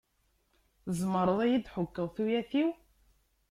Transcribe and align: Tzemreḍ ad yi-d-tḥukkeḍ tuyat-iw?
Tzemreḍ 0.85 1.37
ad 1.43 1.49
yi-d-tḥukkeḍ 1.51 2.07
tuyat-iw? 2.15 2.69